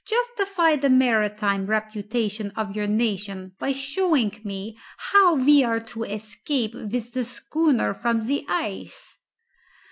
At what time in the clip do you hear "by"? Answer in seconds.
3.59-3.71